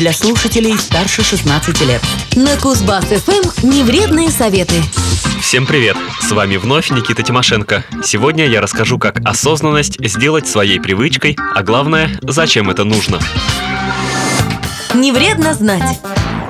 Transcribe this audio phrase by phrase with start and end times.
[0.00, 2.00] для слушателей старше 16 лет.
[2.34, 4.76] На Кузбасс-ФМ невредные советы.
[5.42, 5.94] Всем привет!
[6.22, 7.84] С вами вновь Никита Тимошенко.
[8.02, 13.20] Сегодня я расскажу, как осознанность сделать своей привычкой, а главное, зачем это нужно.
[14.94, 16.00] Не вредно знать.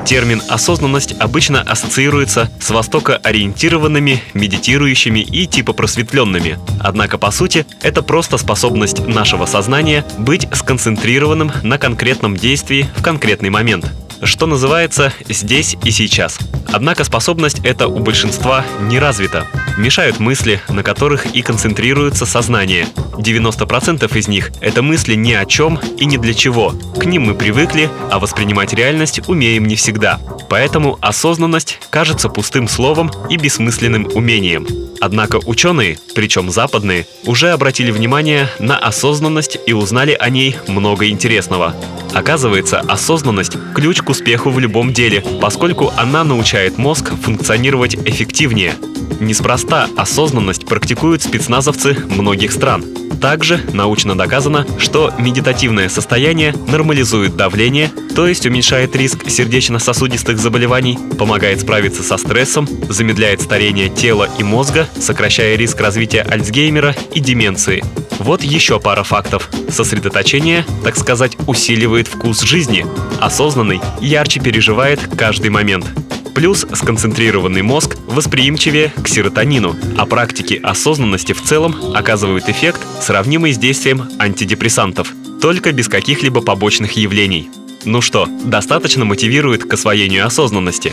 [0.05, 6.59] Термин «осознанность» обычно ассоциируется с востокоориентированными, медитирующими и типа просветленными.
[6.81, 13.51] Однако, по сути, это просто способность нашего сознания быть сконцентрированным на конкретном действии в конкретный
[13.51, 13.91] момент
[14.23, 16.39] что называется «здесь и сейчас».
[16.73, 19.47] Однако способность эта у большинства не развита.
[19.81, 22.87] Мешают мысли, на которых и концентрируется сознание.
[23.15, 26.75] 90% из них— это мысли ни о чем и ни для чего.
[26.99, 30.21] К ним мы привыкли, а воспринимать реальность умеем не всегда.
[30.51, 34.67] Поэтому осознанность кажется пустым словом и бессмысленным умением.
[35.01, 41.75] Однако ученые, причем западные, уже обратили внимание на осознанность и узнали о ней много интересного.
[42.13, 48.75] Оказывается, осознанность– ключ к успеху в любом деле, поскольку она научает мозг функционировать эффективнее.
[49.21, 52.85] Неспроста осознанность практикуют спецназовцы многих стран.
[53.21, 61.61] Также научно доказано, что медитативное состояние нормализует давление, то есть уменьшает риск сердечно-сосудистых заболеваний, помогает
[61.61, 67.85] справиться со стрессом, замедляет старение тела и мозга, сокращая риск развития Альцгеймера и деменции.
[68.19, 69.49] Вот еще пара фактов.
[69.71, 72.87] Сосредоточение, так сказать, усиливает вкус жизни.
[73.21, 75.87] Осознанный ярче переживает каждый момент.
[76.35, 83.59] Плюс сконцентрированный мозг восприимчивее к серотонину, а практики осознанности в целом оказывают эффект, сравнимый с
[83.59, 87.51] действием антидепрессантов, только без каких-либо побочных явлений.
[87.85, 90.93] Ну что, достаточно мотивирует к освоению осознанности?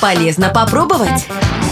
[0.00, 1.26] Полезно попробовать.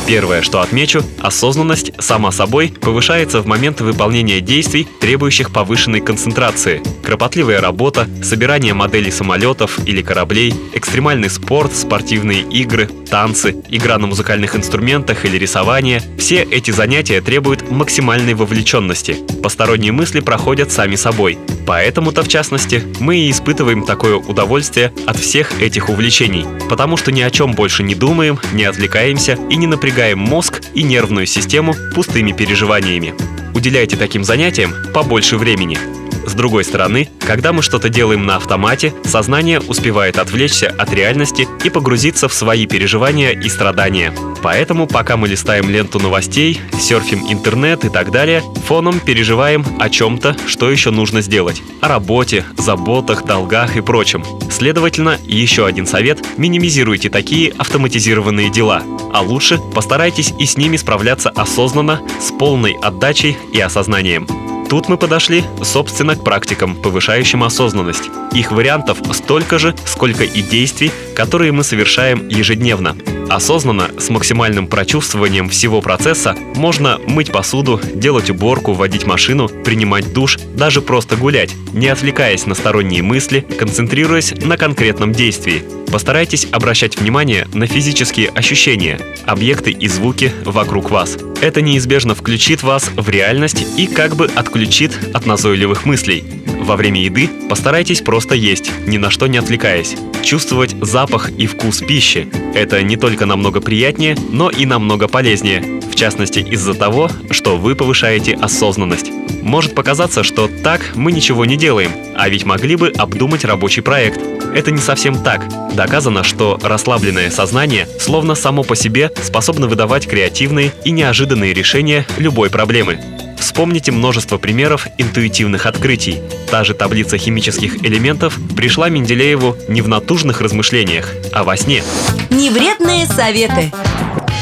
[0.06, 6.82] Первое, что отмечу, осознанность сама собой повышается в момент выполнения действий, требующих повышенной концентрации.
[7.02, 14.56] Кропотливая работа, собирание моделей самолетов или кораблей, экстремальный спорт, спортивные игры, танцы, игра на музыкальных
[14.56, 19.16] инструментах или рисование– все эти занятия требуют максимальной вовлеченности.
[19.42, 21.38] Посторонние мысли проходят сами собой.
[21.66, 27.22] Поэтому-то, в частности, мы и испытываем такое удовольствие от всех этих увлечений, потому что ни
[27.22, 32.32] о чем больше не думаем, не отвлекаемся и не напрягаем мозг и нервную систему пустыми
[32.32, 33.14] переживаниями.
[33.54, 35.78] Уделяйте таким занятиям побольше времени.
[36.26, 41.70] С другой стороны, когда мы что-то делаем на автомате, сознание успевает отвлечься от реальности и
[41.70, 44.12] погрузиться в свои переживания и страдания.
[44.42, 50.36] Поэтому, пока мы листаем ленту новостей, серфим интернет и так далее, фоном переживаем о чем-то,
[50.46, 51.62] что еще нужно сделать.
[51.80, 54.24] О работе, заботах, долгах и прочем.
[54.50, 58.82] Следовательно, еще один совет– минимизируйте такие автоматизированные дела.
[59.12, 64.43] А лучше постарайтесь и с ними справляться осознанно, с полной отдачей и осознанием.
[64.74, 68.10] Тут мы подошли, собственно, к практикам, повышающим осознанность.
[68.32, 72.96] Их вариантов столько же, сколько и действий, которые мы совершаем ежедневно.
[73.30, 80.38] Осознанно, с максимальным прочувствованием всего процесса, можно мыть посуду, делать уборку, водить машину, принимать душ,
[80.56, 85.62] даже просто гулять, не отвлекаясь на сторонние мысли, концентрируясь на конкретном действии.
[85.94, 91.16] Постарайтесь обращать внимание на физические ощущения, объекты и звуки вокруг вас.
[91.40, 96.24] Это неизбежно включит вас в реальность и как бы отключит от назойливых мыслей.
[96.58, 99.94] Во время еды постарайтесь просто есть, ни на что не отвлекаясь.
[100.24, 102.26] Чувствовать запах и вкус пищи.
[102.56, 105.80] Это не только намного приятнее, но и намного полезнее.
[105.88, 109.12] В частности из-за того, что вы повышаете осознанность.
[109.42, 114.20] Может показаться, что так мы ничего не делаем, а ведь могли бы обдумать рабочий проект.
[114.54, 115.46] Это не совсем так.
[115.74, 122.50] Доказано, что расслабленное сознание, словно само по себе, способно выдавать креативные и неожиданные решения любой
[122.50, 123.00] проблемы.
[123.38, 126.20] Вспомните множество примеров интуитивных открытий.
[126.50, 131.82] Та же таблица химических элементов пришла Менделееву не в натужных размышлениях, а во сне.
[132.30, 133.72] Невредные советы.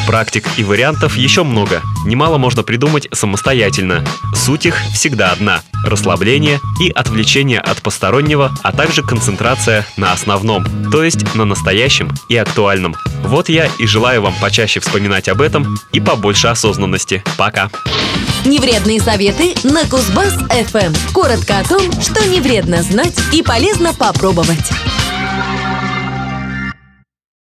[0.06, 1.80] Практик и вариантов еще много.
[2.04, 4.04] Немало можно придумать самостоятельно.
[4.34, 11.04] Суть их всегда одна– расслабление и отвлечение от постороннего, а также концентрация на основном, то
[11.04, 12.96] есть на настоящем и актуальном.
[13.22, 17.22] Вот я и желаю вам почаще вспоминать об этом и побольше осознанности.
[17.38, 17.70] Пока!
[18.44, 21.12] Невредные советы на Кузбасс ФМ.
[21.12, 24.81] Коротко о том, что не вредно знать и полезно попробовать.